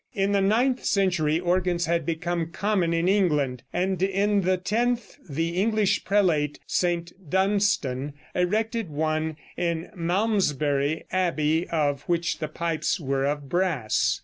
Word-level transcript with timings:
In 0.15 0.31
the 0.31 0.41
ninth 0.41 0.83
century 0.83 1.39
organs 1.39 1.85
had 1.85 2.07
become 2.07 2.49
common 2.51 2.91
in 2.91 3.07
England, 3.07 3.61
and 3.71 4.01
in 4.01 4.41
the 4.41 4.57
tenth 4.57 5.19
the 5.29 5.49
English 5.49 6.05
prelate, 6.05 6.57
St. 6.65 7.13
Dunstan, 7.29 8.13
erected 8.33 8.89
one 8.89 9.37
in 9.55 9.91
Malmesbury 9.95 11.03
Abbey, 11.11 11.67
of 11.69 12.01
which 12.09 12.39
the 12.39 12.47
pipes 12.47 12.99
were 12.99 13.25
of 13.25 13.47
brass. 13.47 14.19